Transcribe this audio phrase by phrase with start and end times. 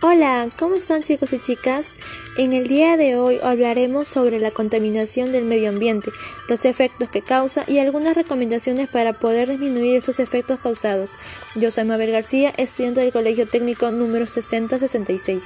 [0.00, 1.94] Hola, ¿cómo están chicos y chicas?
[2.36, 6.12] En el día de hoy hablaremos sobre la contaminación del medio ambiente,
[6.48, 11.14] los efectos que causa y algunas recomendaciones para poder disminuir estos efectos causados.
[11.56, 15.42] Yo soy Mabel García, estudiante del Colegio Técnico número 6066.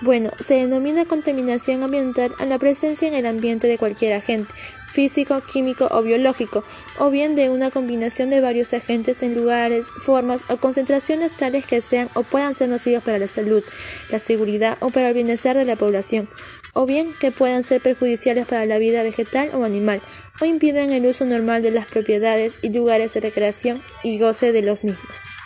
[0.00, 4.54] Bueno, se denomina contaminación ambiental a la presencia en el ambiente de cualquier agente,
[4.90, 6.64] físico, químico o biológico,
[6.98, 11.80] o bien de una combinación de varios agentes en lugares, formas o concentraciones tales que
[11.80, 13.64] sean o puedan ser nocivos para la salud,
[14.10, 16.28] la seguridad o para el bienestar de la población,
[16.72, 20.02] o bien que puedan ser perjudiciales para la vida vegetal o animal,
[20.40, 24.62] o impiden el uso normal de las propiedades y lugares de recreación y goce de
[24.62, 25.39] los mismos.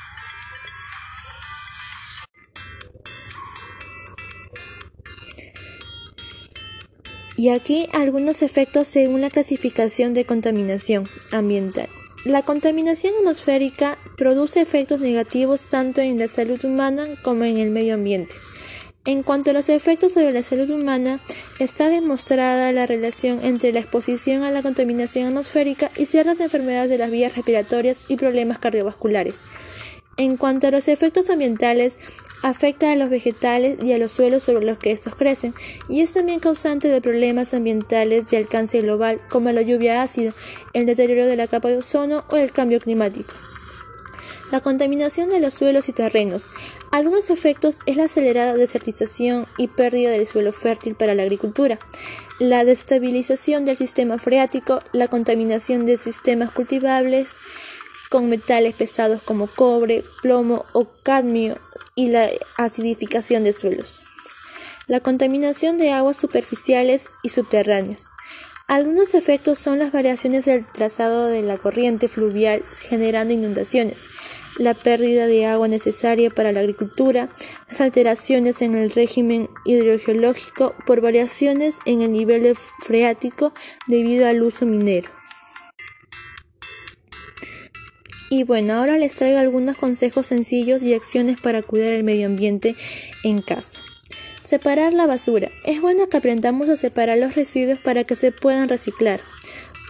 [7.37, 11.89] Y aquí algunos efectos según la clasificación de contaminación ambiental.
[12.25, 17.95] La contaminación atmosférica produce efectos negativos tanto en la salud humana como en el medio
[17.95, 18.35] ambiente.
[19.07, 21.21] En cuanto a los efectos sobre la salud humana,
[21.59, 26.97] está demostrada la relación entre la exposición a la contaminación atmosférica y ciertas enfermedades de
[26.97, 29.43] las vías respiratorias y problemas cardiovasculares.
[30.17, 31.99] En cuanto a los efectos ambientales,
[32.43, 35.55] afecta a los vegetales y a los suelos sobre los que estos crecen,
[35.89, 40.33] y es también causante de problemas ambientales de alcance global, como la lluvia ácida,
[40.73, 43.35] el deterioro de la capa de ozono o el cambio climático.
[44.53, 46.47] La contaminación de los suelos y terrenos.
[46.93, 51.81] Algunos efectos es la acelerada desertización y pérdida del suelo fértil para la agricultura,
[52.39, 57.35] la destabilización del sistema freático, la contaminación de sistemas cultivables,
[58.15, 61.59] con metales pesados como cobre, plomo o cadmio
[61.97, 64.03] y la acidificación de suelos.
[64.87, 68.11] La contaminación de aguas superficiales y subterráneas.
[68.69, 74.05] Algunos efectos son las variaciones del trazado de la corriente fluvial generando inundaciones,
[74.59, 77.31] la pérdida de agua necesaria para la agricultura,
[77.69, 83.53] las alteraciones en el régimen hidrogeológico por variaciones en el nivel freático
[83.89, 85.11] debido al uso minero.
[88.31, 92.77] Y bueno, ahora les traigo algunos consejos sencillos y acciones para cuidar el medio ambiente
[93.23, 93.81] en casa.
[94.43, 95.51] Separar la basura.
[95.65, 99.21] Es bueno que aprendamos a separar los residuos para que se puedan reciclar.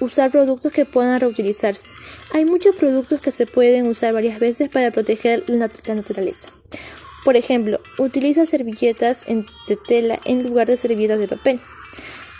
[0.01, 1.89] Usar productos que puedan reutilizarse.
[2.33, 6.51] Hay muchos productos que se pueden usar varias veces para proteger la naturaleza.
[7.25, 11.61] Por ejemplo, utiliza servilletas de tela en lugar de servilletas de papel.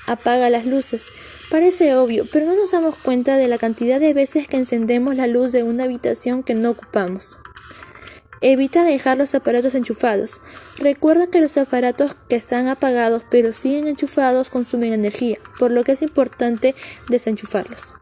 [0.07, 1.07] Apaga las luces.
[1.51, 5.27] Parece obvio, pero no nos damos cuenta de la cantidad de veces que encendemos la
[5.27, 7.39] luz de una habitación que no ocupamos.
[8.41, 10.41] Evita dejar los aparatos enchufados.
[10.77, 15.93] Recuerda que los aparatos que están apagados pero siguen enchufados consumen energía, por lo que
[15.93, 16.75] es importante
[17.09, 17.95] desenchufarlos.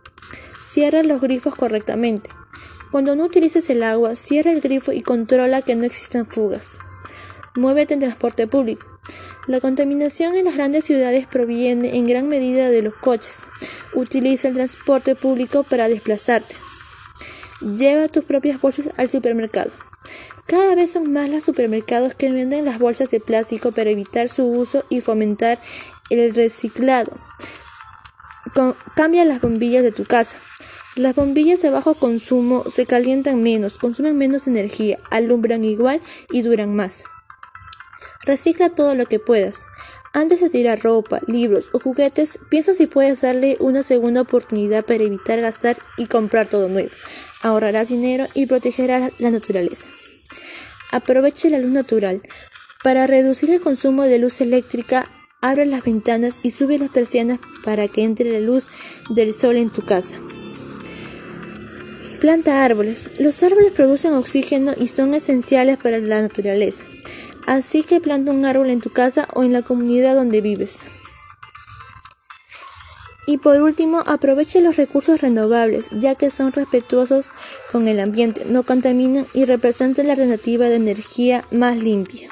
[0.60, 2.30] Cierra los grifos correctamente.
[2.90, 6.76] Cuando no utilices el agua, cierra el grifo y controla que no existan fugas.
[7.54, 8.86] Muévete en transporte público.
[9.48, 13.42] La contaminación en las grandes ciudades proviene en gran medida de los coches.
[13.92, 16.54] Utiliza el transporte público para desplazarte.
[17.60, 19.72] Lleva tus propias bolsas al supermercado.
[20.46, 24.44] Cada vez son más los supermercados que venden las bolsas de plástico para evitar su
[24.44, 25.58] uso y fomentar
[26.08, 27.10] el reciclado.
[28.94, 30.36] cambia las bombillas de tu casa.
[30.94, 36.76] Las bombillas de bajo consumo se calientan menos, consumen menos energía, alumbran igual y duran
[36.76, 37.02] más.
[38.24, 39.66] Recicla todo lo que puedas.
[40.12, 45.04] Antes de tirar ropa, libros o juguetes, piensa si puedes darle una segunda oportunidad para
[45.04, 46.90] evitar gastar y comprar todo nuevo.
[47.40, 49.88] Ahorrarás dinero y protegerás la naturaleza.
[50.90, 52.20] Aproveche la luz natural.
[52.84, 55.08] Para reducir el consumo de luz eléctrica,
[55.40, 58.66] abre las ventanas y sube las persianas para que entre la luz
[59.08, 60.16] del sol en tu casa.
[62.20, 63.08] Planta árboles.
[63.18, 66.84] Los árboles producen oxígeno y son esenciales para la naturaleza.
[67.46, 70.82] Así que planta un árbol en tu casa o en la comunidad donde vives.
[73.26, 77.30] Y por último, aproveche los recursos renovables, ya que son respetuosos
[77.70, 82.28] con el ambiente, no contaminan y representan la alternativa de energía más limpia.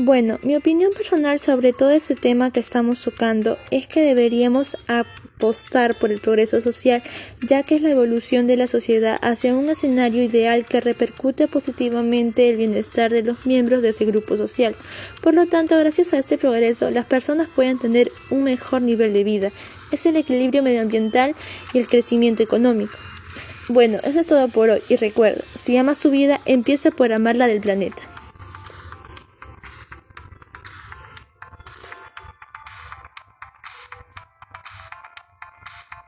[0.00, 5.98] Bueno, mi opinión personal sobre todo este tema que estamos tocando es que deberíamos apostar
[5.98, 7.02] por el progreso social,
[7.42, 12.48] ya que es la evolución de la sociedad hacia un escenario ideal que repercute positivamente
[12.48, 14.76] el bienestar de los miembros de ese grupo social.
[15.20, 19.24] Por lo tanto, gracias a este progreso, las personas pueden tener un mejor nivel de
[19.24, 19.50] vida.
[19.90, 21.34] Es el equilibrio medioambiental
[21.74, 22.96] y el crecimiento económico.
[23.68, 27.34] Bueno, eso es todo por hoy y recuerda, si amas tu vida, empieza por amar
[27.34, 28.07] la del planeta.